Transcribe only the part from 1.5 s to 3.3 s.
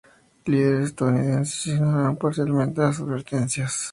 ignoraron parcialmente las advertencias de los